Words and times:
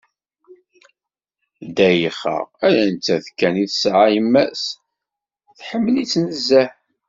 Ddayxa, 1.65 2.35
ala 2.65 2.83
nettat 2.91 3.27
kan 3.39 3.55
i 3.63 3.65
tesɛa 3.71 4.05
yemma-s, 4.13 4.63
teḥmmel-itt 5.57 6.13
nezzeh. 6.23 6.69